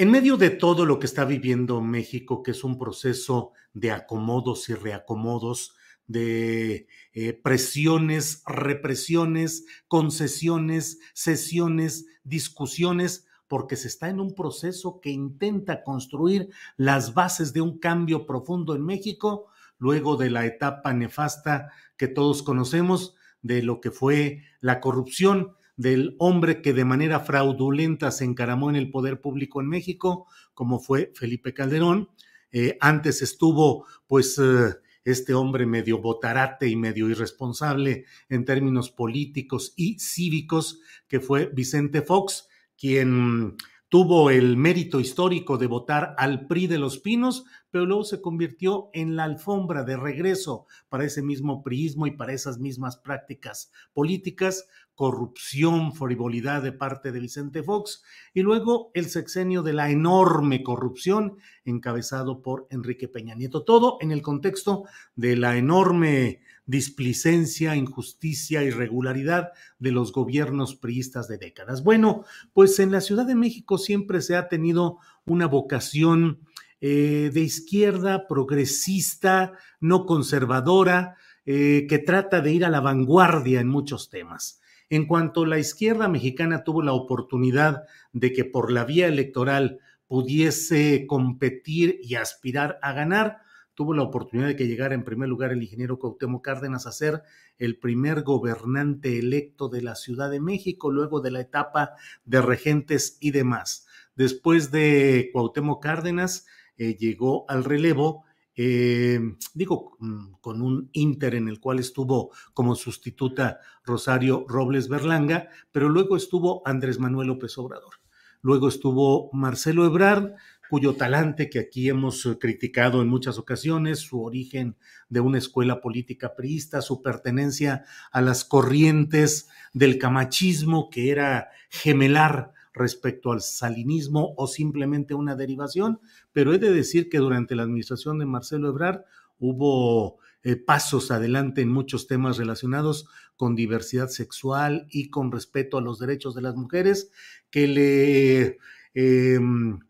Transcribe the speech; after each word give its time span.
En 0.00 0.12
medio 0.12 0.36
de 0.36 0.50
todo 0.50 0.86
lo 0.86 1.00
que 1.00 1.06
está 1.06 1.24
viviendo 1.24 1.80
México, 1.80 2.44
que 2.44 2.52
es 2.52 2.62
un 2.62 2.78
proceso 2.78 3.50
de 3.74 3.90
acomodos 3.90 4.68
y 4.68 4.74
reacomodos, 4.74 5.74
de 6.06 6.86
eh, 7.12 7.32
presiones, 7.32 8.44
represiones, 8.46 9.66
concesiones, 9.88 11.00
sesiones, 11.14 12.06
discusiones, 12.22 13.26
porque 13.48 13.74
se 13.74 13.88
está 13.88 14.08
en 14.08 14.20
un 14.20 14.36
proceso 14.36 15.00
que 15.00 15.10
intenta 15.10 15.82
construir 15.82 16.50
las 16.76 17.12
bases 17.12 17.52
de 17.52 17.60
un 17.60 17.80
cambio 17.80 18.24
profundo 18.24 18.76
en 18.76 18.84
México, 18.84 19.48
luego 19.78 20.16
de 20.16 20.30
la 20.30 20.46
etapa 20.46 20.92
nefasta 20.92 21.72
que 21.96 22.06
todos 22.06 22.44
conocemos 22.44 23.16
de 23.42 23.64
lo 23.64 23.80
que 23.80 23.90
fue 23.90 24.44
la 24.60 24.78
corrupción 24.78 25.56
del 25.78 26.16
hombre 26.18 26.60
que 26.60 26.74
de 26.74 26.84
manera 26.84 27.20
fraudulenta 27.20 28.10
se 28.10 28.24
encaramó 28.24 28.68
en 28.68 28.76
el 28.76 28.90
poder 28.90 29.20
público 29.20 29.60
en 29.60 29.68
México, 29.68 30.26
como 30.52 30.80
fue 30.80 31.12
Felipe 31.14 31.54
Calderón. 31.54 32.10
Eh, 32.50 32.76
antes 32.80 33.22
estuvo, 33.22 33.86
pues, 34.08 34.38
eh, 34.38 34.74
este 35.04 35.34
hombre 35.34 35.66
medio 35.66 35.98
botarate 36.02 36.68
y 36.68 36.74
medio 36.74 37.08
irresponsable 37.08 38.04
en 38.28 38.44
términos 38.44 38.90
políticos 38.90 39.72
y 39.76 39.98
cívicos, 40.00 40.80
que 41.06 41.20
fue 41.20 41.46
Vicente 41.54 42.02
Fox, 42.02 42.48
quien 42.76 43.56
tuvo 43.88 44.30
el 44.30 44.56
mérito 44.56 45.00
histórico 45.00 45.56
de 45.56 45.66
votar 45.66 46.14
al 46.18 46.46
PRI 46.46 46.66
de 46.66 46.78
los 46.78 46.98
Pinos, 46.98 47.44
pero 47.70 47.86
luego 47.86 48.04
se 48.04 48.20
convirtió 48.20 48.90
en 48.92 49.16
la 49.16 49.24
alfombra 49.24 49.82
de 49.82 49.96
regreso 49.96 50.66
para 50.88 51.04
ese 51.04 51.22
mismo 51.22 51.62
priismo 51.62 52.06
y 52.06 52.10
para 52.10 52.32
esas 52.32 52.58
mismas 52.58 52.98
prácticas 52.98 53.72
políticas, 53.92 54.68
corrupción, 54.94 55.92
frivolidad 55.94 56.62
de 56.62 56.72
parte 56.72 57.12
de 57.12 57.20
Vicente 57.20 57.62
Fox, 57.62 58.02
y 58.34 58.42
luego 58.42 58.90
el 58.94 59.06
sexenio 59.06 59.62
de 59.62 59.72
la 59.72 59.90
enorme 59.90 60.62
corrupción 60.62 61.38
encabezado 61.64 62.42
por 62.42 62.66
Enrique 62.70 63.08
Peña 63.08 63.34
Nieto. 63.34 63.64
Todo 63.64 63.96
en 64.00 64.12
el 64.12 64.22
contexto 64.22 64.84
de 65.14 65.36
la 65.36 65.56
enorme 65.56 66.40
displicencia, 66.68 67.74
injusticia, 67.76 68.62
irregularidad 68.62 69.52
de 69.78 69.90
los 69.90 70.12
gobiernos 70.12 70.76
priistas 70.76 71.26
de 71.26 71.38
décadas. 71.38 71.82
Bueno, 71.82 72.24
pues 72.52 72.78
en 72.78 72.92
la 72.92 73.00
Ciudad 73.00 73.24
de 73.24 73.34
México 73.34 73.78
siempre 73.78 74.20
se 74.20 74.36
ha 74.36 74.48
tenido 74.48 74.98
una 75.24 75.46
vocación 75.46 76.40
eh, 76.82 77.30
de 77.32 77.40
izquierda, 77.40 78.28
progresista, 78.28 79.54
no 79.80 80.04
conservadora, 80.04 81.16
eh, 81.46 81.86
que 81.88 81.98
trata 81.98 82.42
de 82.42 82.52
ir 82.52 82.66
a 82.66 82.70
la 82.70 82.80
vanguardia 82.80 83.60
en 83.60 83.68
muchos 83.68 84.10
temas. 84.10 84.60
En 84.90 85.06
cuanto 85.06 85.46
la 85.46 85.58
izquierda 85.58 86.06
mexicana 86.06 86.64
tuvo 86.64 86.82
la 86.82 86.92
oportunidad 86.92 87.84
de 88.12 88.34
que 88.34 88.44
por 88.44 88.70
la 88.70 88.84
vía 88.84 89.08
electoral 89.08 89.78
pudiese 90.06 91.06
competir 91.06 91.98
y 92.02 92.16
aspirar 92.16 92.78
a 92.82 92.92
ganar, 92.92 93.38
tuvo 93.78 93.94
la 93.94 94.02
oportunidad 94.02 94.48
de 94.48 94.56
que 94.56 94.66
llegara 94.66 94.96
en 94.96 95.04
primer 95.04 95.28
lugar 95.28 95.52
el 95.52 95.62
ingeniero 95.62 96.00
Cuauhtémoc 96.00 96.44
Cárdenas 96.44 96.88
a 96.88 96.90
ser 96.90 97.22
el 97.58 97.78
primer 97.78 98.24
gobernante 98.24 99.20
electo 99.20 99.68
de 99.68 99.82
la 99.82 99.94
Ciudad 99.94 100.32
de 100.32 100.40
México, 100.40 100.90
luego 100.90 101.20
de 101.20 101.30
la 101.30 101.38
etapa 101.38 101.92
de 102.24 102.42
regentes 102.42 103.18
y 103.20 103.30
demás. 103.30 103.86
Después 104.16 104.72
de 104.72 105.30
Cuauhtémoc 105.32 105.80
Cárdenas, 105.80 106.44
eh, 106.76 106.96
llegó 106.96 107.48
al 107.48 107.62
relevo 107.62 108.24
eh, 108.56 109.20
digo, 109.54 109.96
mm, 110.00 110.32
con 110.40 110.60
un 110.60 110.90
Inter 110.92 111.36
en 111.36 111.46
el 111.46 111.60
cual 111.60 111.78
estuvo 111.78 112.32
como 112.54 112.74
sustituta 112.74 113.60
Rosario 113.84 114.44
Robles 114.48 114.88
Berlanga, 114.88 115.50
pero 115.70 115.88
luego 115.88 116.16
estuvo 116.16 116.62
Andrés 116.66 116.98
Manuel 116.98 117.28
López 117.28 117.56
Obrador. 117.58 117.94
Luego 118.40 118.68
estuvo 118.68 119.30
Marcelo 119.32 119.84
Ebrard, 119.84 120.34
cuyo 120.68 120.94
talante 120.94 121.50
que 121.50 121.58
aquí 121.58 121.88
hemos 121.88 122.24
eh, 122.26 122.38
criticado 122.38 123.02
en 123.02 123.08
muchas 123.08 123.38
ocasiones, 123.38 124.00
su 124.00 124.22
origen 124.22 124.76
de 125.08 125.20
una 125.20 125.38
escuela 125.38 125.80
política 125.80 126.34
priista, 126.34 126.82
su 126.82 127.02
pertenencia 127.02 127.84
a 128.12 128.20
las 128.20 128.44
corrientes 128.44 129.48
del 129.72 129.98
camachismo, 129.98 130.90
que 130.90 131.10
era 131.10 131.48
gemelar 131.70 132.52
respecto 132.72 133.32
al 133.32 133.40
salinismo 133.40 134.34
o 134.36 134.46
simplemente 134.46 135.14
una 135.14 135.34
derivación, 135.34 136.00
pero 136.32 136.54
he 136.54 136.58
de 136.58 136.70
decir 136.70 137.08
que 137.08 137.18
durante 137.18 137.56
la 137.56 137.64
administración 137.64 138.18
de 138.18 138.26
Marcelo 138.26 138.68
Ebrard 138.68 139.02
hubo 139.38 140.18
eh, 140.44 140.56
pasos 140.56 141.10
adelante 141.10 141.62
en 141.62 141.68
muchos 141.68 142.06
temas 142.06 142.38
relacionados 142.38 143.08
con 143.36 143.56
diversidad 143.56 144.08
sexual 144.08 144.86
y 144.88 145.10
con 145.10 145.32
respeto 145.32 145.78
a 145.78 145.82
los 145.82 145.98
derechos 145.98 146.34
de 146.34 146.42
las 146.42 146.54
mujeres 146.54 147.10
que 147.50 147.66
le, 147.66 148.58
em, 148.94 149.80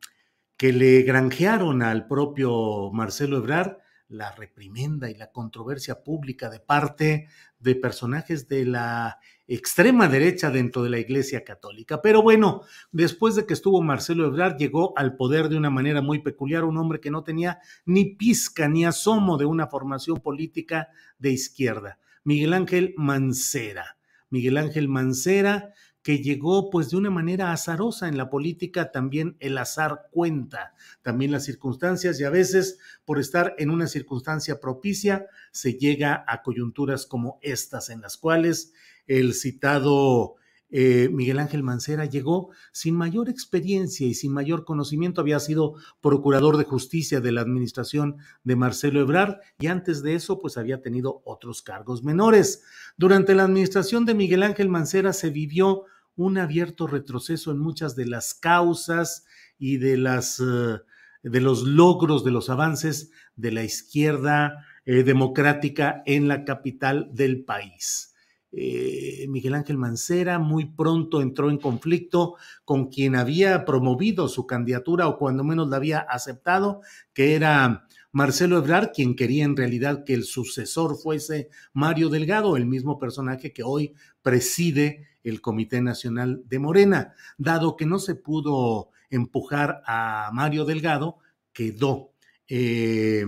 que 0.59 0.73
le 0.73 1.03
granjearon 1.03 1.83
al 1.83 2.09
propio 2.09 2.91
Marcelo 2.93 3.39
Ebrard 3.39 3.79
la 4.09 4.33
reprimenda 4.33 5.11
y 5.11 5.15
la 5.15 5.31
controversia 5.31 6.03
pública 6.03 6.51
de 6.51 6.61
parte 6.61 7.29
de 7.61 7.75
personajes 7.75 8.49
de 8.49 8.65
la 8.65 9.19
extrema 9.47 10.09
derecha 10.09 10.51
dentro 10.51 10.83
de 10.83 10.91
la 10.91 10.99
Iglesia 10.99 11.45
Católica. 11.45 12.03
Pero 12.03 12.23
bueno, 12.23 12.63
después 12.91 13.37
de 13.37 13.47
que 13.47 13.53
estuvo 13.55 13.83
Marcelo 13.83 14.27
Ebrard, 14.27 14.57
llegó 14.57 14.97
al 14.97 15.15
poder 15.17 15.49
de 15.49 15.57
una 15.57 15.71
manera 15.71 16.03
muy 16.03 16.21
peculiar, 16.21 16.65
un 16.65 16.79
hombre 16.79 17.01
que 17.01 17.11
no 17.11 17.23
tenía 17.23 17.61
ni 17.85 18.17
pizca 18.17 18.67
ni 18.69 18.85
asomo 18.85 19.37
de 19.37 19.45
una 19.45 19.69
formación 19.69 20.19
política 20.19 20.89
de 21.19 21.31
izquierda, 21.31 21.99
Miguel 22.25 22.55
Ángel 22.55 22.95
Mancera. 22.97 23.99
Miguel 24.31 24.59
Ángel 24.59 24.89
Mancera, 24.89 25.73
que 26.09 26.23
llegó 26.23 26.71
pues 26.71 26.89
de 26.89 26.97
una 26.97 27.11
manera 27.11 27.53
azarosa 27.53 28.09
en 28.09 28.17
la 28.17 28.31
política, 28.31 28.91
también 28.91 29.37
el 29.41 29.59
azar 29.59 30.09
cuenta, 30.11 30.73
también 31.03 31.33
las 31.33 31.45
circunstancias 31.45 32.19
y 32.19 32.25
a 32.25 32.31
veces 32.31 32.79
por 33.05 33.19
estar 33.19 33.55
en 33.59 33.69
una 33.69 33.87
circunstancia 33.87 34.59
propicia 34.59 35.27
se 35.53 35.75
llega 35.75 36.25
a 36.27 36.41
coyunturas 36.41 37.05
como 37.05 37.39
estas 37.43 37.91
en 37.91 38.01
las 38.01 38.17
cuales 38.17 38.73
el 39.07 39.35
citado 39.35 40.37
eh, 40.71 41.11
Miguel 41.13 41.41
Ángel 41.41 41.63
Mancera 41.63 42.07
llegó 42.07 42.53
sin 42.73 42.95
mayor 42.95 43.29
experiencia 43.29 44.07
y 44.07 44.15
sin 44.15 44.33
mayor 44.33 44.65
conocimiento, 44.65 45.21
había 45.21 45.41
sido 45.41 45.75
procurador 46.01 46.57
de 46.57 46.65
justicia 46.65 47.21
de 47.21 47.33
la 47.33 47.43
administración 47.43 48.17
de 48.45 48.57
Marcelo 48.57 49.01
Ebrard 49.01 49.41
y 49.59 49.67
antes 49.67 50.03
de 50.03 50.15
eso 50.15 50.39
pues 50.39 50.57
había 50.57 50.81
tenido 50.81 51.21
otros 51.27 51.61
cargos 51.61 52.03
menores. 52.03 52.63
Durante 52.97 53.35
la 53.35 53.45
administración 53.45 54.07
de 54.07 54.15
Miguel 54.15 54.43
Ángel 54.43 54.71
Mancera 54.71 55.13
se 55.13 55.29
vivió 55.29 55.85
un 56.19 56.37
abierto 56.37 56.87
retroceso 56.87 57.53
en 57.53 57.61
muchas 57.61 57.95
de 57.95 58.07
las 58.07 58.35
causas 58.35 59.25
y 59.57 59.79
de 59.79 59.97
las 59.97 60.41
eh, 60.41 60.79
de 61.23 61.41
los 61.41 61.63
logros, 61.63 62.25
de 62.25 62.31
los 62.33 62.51
avances 62.51 63.11
de 63.37 63.53
la 63.53 63.63
izquierda 63.63 64.67
eh, 64.85 65.05
democrática 65.05 66.03
en 66.07 66.29
la 66.29 66.45
capital 66.45 67.09
del 67.13 67.45
país. 67.45 68.15
eh, 68.51 69.27
Miguel 69.29 69.55
Ángel 69.55 69.77
Mancera 69.77 70.39
muy 70.39 70.65
pronto 70.65 71.21
entró 71.21 71.51
en 71.51 71.59
conflicto 71.59 72.37
con 72.65 72.89
quien 72.89 73.15
había 73.15 73.65
promovido 73.65 74.27
su 74.29 74.47
candidatura 74.47 75.07
o 75.07 75.19
cuando 75.19 75.45
menos 75.45 75.69
la 75.69 75.77
había 75.77 75.99
aceptado, 75.99 76.81
que 77.13 77.35
era 77.35 77.87
Marcelo 78.11 78.57
Ebrard, 78.59 78.91
quien 78.93 79.15
quería 79.15 79.45
en 79.45 79.57
realidad 79.57 80.03
que 80.05 80.15
el 80.15 80.25
sucesor 80.25 80.97
fuese 80.97 81.51
Mario 81.75 82.09
Delgado, 82.09 82.57
el 82.57 82.65
mismo 82.67 82.99
personaje 82.99 83.53
que 83.53 83.63
hoy 83.63 83.93
preside 84.23 85.07
el 85.29 85.41
Comité 85.41 85.81
Nacional 85.81 86.43
de 86.47 86.59
Morena. 86.59 87.15
Dado 87.37 87.77
que 87.77 87.87
no 87.87 87.99
se 87.99 88.15
pudo 88.15 88.91
empujar 89.11 89.83
a 89.87 90.31
Mario 90.33 90.65
Delgado, 90.65 91.19
quedó. 91.53 92.13
Eh, 92.49 93.25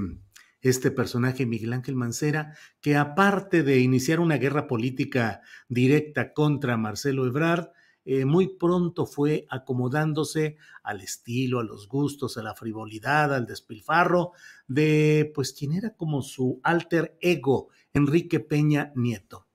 este 0.62 0.90
personaje, 0.90 1.46
Miguel 1.46 1.72
Ángel 1.72 1.96
Mancera, 1.96 2.54
que 2.80 2.96
aparte 2.96 3.62
de 3.62 3.80
iniciar 3.80 4.20
una 4.20 4.36
guerra 4.36 4.66
política 4.66 5.40
directa 5.68 6.32
contra 6.34 6.76
Marcelo 6.76 7.26
Ebrard, 7.26 7.70
eh, 8.04 8.24
muy 8.24 8.56
pronto 8.56 9.06
fue 9.06 9.46
acomodándose 9.50 10.56
al 10.82 11.00
estilo, 11.00 11.60
a 11.60 11.64
los 11.64 11.86
gustos, 11.86 12.36
a 12.36 12.42
la 12.42 12.54
frivolidad, 12.54 13.34
al 13.34 13.46
despilfarro 13.46 14.32
de 14.66 15.30
pues 15.34 15.52
quien 15.52 15.72
era 15.74 15.94
como 15.94 16.22
su 16.22 16.60
alter 16.62 17.16
ego, 17.20 17.68
Enrique 17.92 18.40
Peña 18.40 18.92
Nieto. 18.94 19.49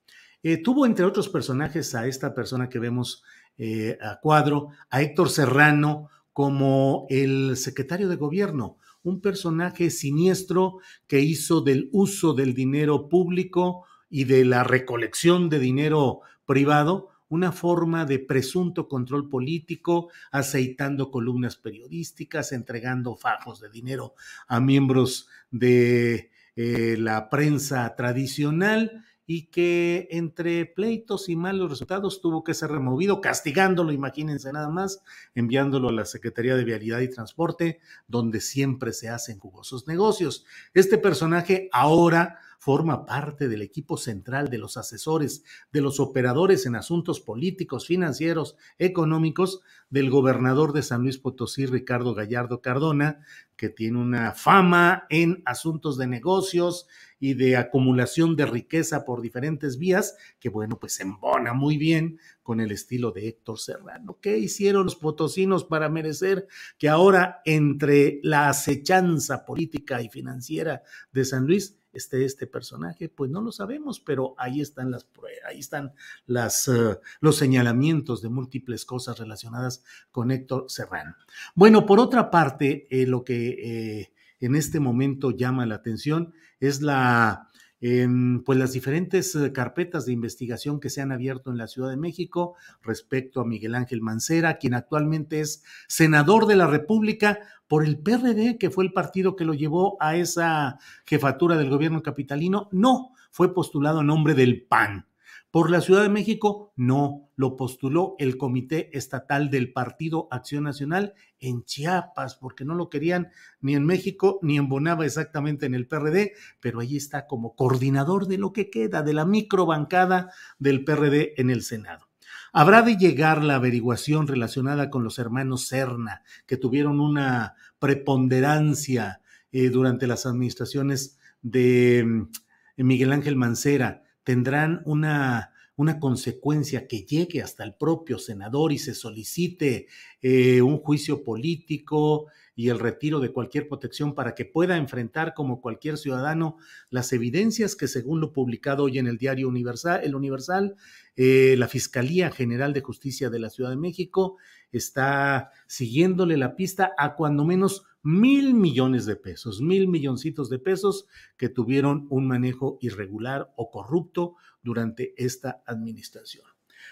Eh, 0.48 0.58
tuvo 0.58 0.86
entre 0.86 1.04
otros 1.04 1.28
personajes 1.28 1.96
a 1.96 2.06
esta 2.06 2.32
persona 2.32 2.68
que 2.68 2.78
vemos 2.78 3.24
eh, 3.58 3.98
a 4.00 4.20
cuadro, 4.20 4.68
a 4.90 5.02
Héctor 5.02 5.28
Serrano 5.28 6.08
como 6.32 7.04
el 7.10 7.56
secretario 7.56 8.08
de 8.08 8.14
gobierno, 8.14 8.78
un 9.02 9.20
personaje 9.20 9.90
siniestro 9.90 10.78
que 11.08 11.18
hizo 11.18 11.62
del 11.62 11.88
uso 11.90 12.32
del 12.32 12.54
dinero 12.54 13.08
público 13.08 13.86
y 14.08 14.22
de 14.22 14.44
la 14.44 14.62
recolección 14.62 15.48
de 15.48 15.58
dinero 15.58 16.20
privado 16.44 17.08
una 17.28 17.50
forma 17.50 18.04
de 18.04 18.20
presunto 18.20 18.86
control 18.86 19.28
político, 19.28 20.10
aceitando 20.30 21.10
columnas 21.10 21.56
periodísticas, 21.56 22.52
entregando 22.52 23.16
fajos 23.16 23.60
de 23.60 23.68
dinero 23.68 24.14
a 24.46 24.60
miembros 24.60 25.26
de 25.50 26.30
eh, 26.54 26.96
la 27.00 27.30
prensa 27.30 27.96
tradicional 27.96 29.02
y 29.26 29.46
que 29.46 30.08
entre 30.10 30.66
pleitos 30.66 31.28
y 31.28 31.36
malos 31.36 31.70
resultados 31.70 32.20
tuvo 32.20 32.44
que 32.44 32.54
ser 32.54 32.70
removido, 32.70 33.20
castigándolo, 33.20 33.92
imagínense 33.92 34.52
nada 34.52 34.68
más, 34.68 35.02
enviándolo 35.34 35.88
a 35.88 35.92
la 35.92 36.04
Secretaría 36.04 36.54
de 36.56 36.64
Vialidad 36.64 37.00
y 37.00 37.10
Transporte, 37.10 37.80
donde 38.06 38.40
siempre 38.40 38.92
se 38.92 39.08
hacen 39.08 39.38
jugosos 39.38 39.88
negocios. 39.88 40.46
Este 40.74 40.96
personaje 40.96 41.68
ahora 41.72 42.38
forma 42.58 43.06
parte 43.06 43.48
del 43.48 43.62
equipo 43.62 43.96
central 43.96 44.48
de 44.48 44.58
los 44.58 44.76
asesores, 44.76 45.44
de 45.72 45.80
los 45.80 46.00
operadores 46.00 46.66
en 46.66 46.76
asuntos 46.76 47.20
políticos, 47.20 47.86
financieros, 47.86 48.56
económicos 48.78 49.60
del 49.88 50.10
gobernador 50.10 50.72
de 50.72 50.82
San 50.82 51.02
Luis 51.02 51.18
Potosí, 51.18 51.66
Ricardo 51.66 52.14
Gallardo 52.14 52.60
Cardona, 52.60 53.20
que 53.56 53.68
tiene 53.68 53.98
una 53.98 54.32
fama 54.32 55.06
en 55.08 55.42
asuntos 55.46 55.96
de 55.96 56.06
negocios 56.06 56.86
y 57.18 57.34
de 57.34 57.56
acumulación 57.56 58.36
de 58.36 58.46
riqueza 58.46 59.04
por 59.04 59.22
diferentes 59.22 59.78
vías, 59.78 60.16
que 60.38 60.48
bueno, 60.48 60.78
pues 60.78 61.00
embona 61.00 61.54
muy 61.54 61.78
bien 61.78 62.18
con 62.42 62.60
el 62.60 62.72
estilo 62.72 63.10
de 63.10 63.28
Héctor 63.28 63.58
Serrano. 63.58 64.18
¿Qué 64.20 64.38
hicieron 64.38 64.84
los 64.84 64.96
potosinos 64.96 65.64
para 65.64 65.88
merecer 65.88 66.46
que 66.78 66.88
ahora 66.88 67.40
entre 67.44 68.20
la 68.22 68.48
acechanza 68.48 69.46
política 69.46 70.02
y 70.02 70.08
financiera 70.08 70.82
de 71.12 71.24
San 71.24 71.46
Luis 71.46 71.78
esté 71.96 72.24
este 72.24 72.46
personaje? 72.46 73.08
Pues 73.08 73.30
no 73.30 73.40
lo 73.40 73.52
sabemos, 73.52 74.00
pero 74.00 74.34
ahí 74.38 74.60
están 74.60 74.90
las 74.90 75.06
ahí 75.48 75.58
están 75.58 75.92
las, 76.26 76.68
uh, 76.68 76.98
los 77.20 77.36
señalamientos 77.36 78.22
de 78.22 78.28
múltiples 78.28 78.84
cosas 78.84 79.18
relacionadas 79.18 79.82
con 80.10 80.30
Héctor 80.30 80.66
Serrano. 80.68 81.14
Bueno, 81.54 81.86
por 81.86 82.00
otra 82.00 82.30
parte, 82.30 82.86
eh, 82.90 83.06
lo 83.06 83.24
que 83.24 83.48
eh, 83.48 84.12
en 84.40 84.54
este 84.54 84.80
momento 84.80 85.30
llama 85.30 85.66
la 85.66 85.76
atención 85.76 86.34
es 86.60 86.82
la 86.82 87.50
pues 87.78 88.58
las 88.58 88.72
diferentes 88.72 89.34
eh, 89.34 89.52
carpetas 89.52 90.06
de 90.06 90.12
investigación 90.12 90.80
que 90.80 90.88
se 90.88 91.02
han 91.02 91.12
abierto 91.12 91.50
en 91.50 91.58
la 91.58 91.66
Ciudad 91.66 91.90
de 91.90 91.96
México 91.96 92.54
respecto 92.82 93.40
a 93.40 93.46
Miguel 93.46 93.74
Ángel 93.74 94.00
Mancera, 94.00 94.56
quien 94.56 94.74
actualmente 94.74 95.40
es 95.40 95.62
senador 95.86 96.46
de 96.46 96.56
la 96.56 96.66
República 96.66 97.38
por 97.68 97.84
el 97.84 97.98
PRD, 97.98 98.58
que 98.58 98.70
fue 98.70 98.84
el 98.84 98.92
partido 98.92 99.36
que 99.36 99.44
lo 99.44 99.52
llevó 99.52 99.96
a 100.00 100.16
esa 100.16 100.78
jefatura 101.04 101.56
del 101.58 101.68
gobierno 101.68 102.02
capitalino. 102.02 102.68
No, 102.72 103.12
fue 103.30 103.52
postulado 103.52 104.00
a 104.00 104.04
nombre 104.04 104.34
del 104.34 104.62
PAN. 104.62 105.06
Por 105.50 105.70
la 105.70 105.80
Ciudad 105.80 106.02
de 106.02 106.08
México, 106.08 106.72
no, 106.76 107.30
lo 107.36 107.56
postuló 107.56 108.14
el 108.18 108.36
Comité 108.36 108.90
Estatal 108.96 109.50
del 109.50 109.72
Partido 109.72 110.28
Acción 110.30 110.64
Nacional 110.64 111.14
en 111.38 111.64
Chiapas, 111.64 112.36
porque 112.36 112.64
no 112.64 112.74
lo 112.74 112.90
querían 112.90 113.28
ni 113.60 113.74
en 113.74 113.84
México 113.84 114.38
ni 114.42 114.58
en 114.58 114.68
Bonava 114.68 115.06
exactamente 115.06 115.66
en 115.66 115.74
el 115.74 115.86
PRD, 115.86 116.32
pero 116.60 116.80
ahí 116.80 116.96
está 116.96 117.26
como 117.26 117.54
coordinador 117.54 118.26
de 118.26 118.38
lo 118.38 118.52
que 118.52 118.70
queda 118.70 119.02
de 119.02 119.14
la 119.14 119.24
microbancada 119.24 120.30
del 120.58 120.84
PRD 120.84 121.34
en 121.36 121.50
el 121.50 121.62
Senado. 121.62 122.08
Habrá 122.52 122.82
de 122.82 122.96
llegar 122.96 123.44
la 123.44 123.56
averiguación 123.56 124.26
relacionada 124.26 124.90
con 124.90 125.04
los 125.04 125.18
hermanos 125.18 125.68
Serna, 125.68 126.22
que 126.46 126.56
tuvieron 126.56 127.00
una 127.00 127.54
preponderancia 127.78 129.20
eh, 129.52 129.68
durante 129.68 130.06
las 130.06 130.26
administraciones 130.26 131.18
de 131.42 132.04
mm, 132.04 132.84
Miguel 132.84 133.12
Ángel 133.12 133.36
Mancera 133.36 134.02
tendrán 134.26 134.82
una, 134.86 135.52
una 135.76 136.00
consecuencia 136.00 136.88
que 136.88 137.04
llegue 137.04 137.42
hasta 137.42 137.62
el 137.62 137.74
propio 137.74 138.18
senador 138.18 138.72
y 138.72 138.78
se 138.78 138.92
solicite 138.92 139.86
eh, 140.20 140.62
un 140.62 140.78
juicio 140.78 141.22
político 141.22 142.26
y 142.56 142.70
el 142.70 142.80
retiro 142.80 143.20
de 143.20 143.30
cualquier 143.30 143.68
protección 143.68 144.16
para 144.16 144.34
que 144.34 144.44
pueda 144.44 144.78
enfrentar 144.78 145.32
como 145.32 145.60
cualquier 145.60 145.96
ciudadano 145.96 146.56
las 146.90 147.12
evidencias 147.12 147.76
que 147.76 147.86
según 147.86 148.20
lo 148.20 148.32
publicado 148.32 148.82
hoy 148.82 148.98
en 148.98 149.06
el 149.06 149.16
diario 149.16 149.46
Universal, 149.46 150.00
el 150.02 150.16
Universal, 150.16 150.74
eh, 151.14 151.54
la 151.56 151.68
Fiscalía 151.68 152.32
General 152.32 152.72
de 152.72 152.80
Justicia 152.80 153.30
de 153.30 153.38
la 153.38 153.50
Ciudad 153.50 153.70
de 153.70 153.76
México 153.76 154.38
está 154.72 155.52
siguiéndole 155.68 156.36
la 156.36 156.56
pista 156.56 156.94
a 156.98 157.14
cuando 157.14 157.44
menos 157.44 157.84
mil 158.06 158.54
millones 158.54 159.04
de 159.04 159.16
pesos, 159.16 159.60
mil 159.60 159.88
milloncitos 159.88 160.48
de 160.48 160.60
pesos 160.60 161.06
que 161.36 161.48
tuvieron 161.48 162.06
un 162.08 162.28
manejo 162.28 162.78
irregular 162.80 163.52
o 163.56 163.68
corrupto 163.68 164.36
durante 164.62 165.12
esta 165.16 165.64
administración. 165.66 166.46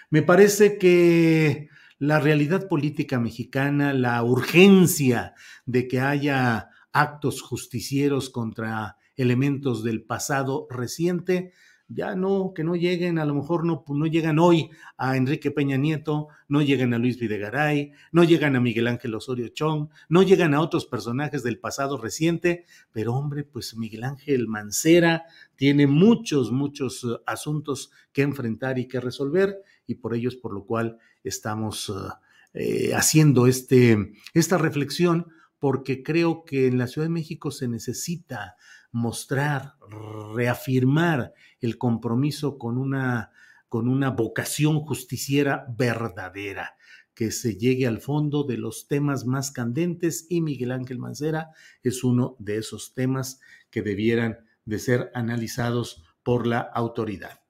Me 0.09 0.23
parece 0.23 0.77
que 0.77 1.69
la 1.99 2.19
realidad 2.19 2.67
política 2.67 3.17
mexicana, 3.17 3.93
la 3.93 4.21
urgencia 4.23 5.35
de 5.65 5.87
que 5.87 6.01
haya 6.01 6.69
actos 6.91 7.41
justicieros 7.41 8.29
contra 8.29 8.97
elementos 9.15 9.85
del 9.85 10.03
pasado 10.03 10.67
reciente, 10.69 11.53
ya 11.87 12.15
no, 12.15 12.53
que 12.55 12.63
no 12.63 12.75
lleguen, 12.75 13.19
a 13.19 13.25
lo 13.25 13.35
mejor 13.35 13.65
no, 13.65 13.83
pues, 13.83 13.97
no 13.97 14.07
llegan 14.07 14.39
hoy 14.39 14.69
a 14.97 15.17
Enrique 15.17 15.51
Peña 15.51 15.77
Nieto, 15.77 16.29
no 16.47 16.61
llegan 16.61 16.93
a 16.93 16.97
Luis 16.97 17.19
Videgaray, 17.19 17.91
no 18.11 18.23
llegan 18.23 18.55
a 18.55 18.59
Miguel 18.59 18.87
Ángel 18.87 19.13
Osorio 19.13 19.49
Chong, 19.49 19.89
no 20.09 20.23
llegan 20.23 20.53
a 20.53 20.61
otros 20.61 20.85
personajes 20.85 21.43
del 21.43 21.59
pasado 21.59 21.97
reciente, 21.97 22.65
pero 22.91 23.13
hombre, 23.13 23.43
pues 23.43 23.75
Miguel 23.75 24.03
Ángel 24.03 24.47
Mancera 24.47 25.25
tiene 25.55 25.85
muchos, 25.85 26.51
muchos 26.51 27.03
uh, 27.03 27.19
asuntos 27.25 27.91
que 28.11 28.23
enfrentar 28.23 28.79
y 28.79 28.87
que 28.87 28.99
resolver, 28.99 29.61
y 29.85 29.95
por 29.95 30.15
ello 30.15 30.29
es 30.29 30.35
por 30.35 30.53
lo 30.53 30.65
cual 30.65 30.97
estamos 31.23 31.91
eh, 32.53 32.93
haciendo 32.95 33.47
este, 33.47 34.13
esta 34.33 34.57
reflexión, 34.57 35.27
porque 35.59 36.03
creo 36.03 36.45
que 36.45 36.67
en 36.67 36.77
la 36.77 36.87
Ciudad 36.87 37.07
de 37.07 37.13
México 37.13 37.51
se 37.51 37.67
necesita 37.67 38.55
mostrar, 38.95 39.73
reafirmar 40.33 41.33
el 41.59 41.77
compromiso 41.77 42.57
con 42.57 42.77
una, 42.77 43.31
con 43.67 43.89
una 43.89 44.09
vocación 44.09 44.79
justiciera 44.79 45.65
verdadera, 45.77 46.77
que 47.13 47.31
se 47.31 47.57
llegue 47.57 47.87
al 47.87 47.99
fondo 47.99 48.45
de 48.45 48.57
los 48.57 48.87
temas 48.87 49.25
más 49.25 49.51
candentes 49.51 50.27
y 50.29 50.39
Miguel 50.39 50.71
Ángel 50.71 50.97
Mancera 50.97 51.49
es 51.83 52.05
uno 52.05 52.37
de 52.39 52.55
esos 52.55 52.93
temas 52.93 53.41
que 53.69 53.81
debieran 53.81 54.45
de 54.63 54.79
ser 54.79 55.11
analizados 55.13 56.05
por 56.23 56.47
la 56.47 56.59
autoridad. 56.61 57.41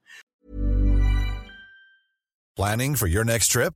Planning 2.56 2.96
for 2.96 3.08
your 3.08 3.24
next 3.24 3.52
trip? 3.52 3.76